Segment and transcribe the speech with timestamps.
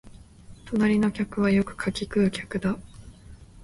[0.65, 2.75] 隣の客はよくかき食う客だ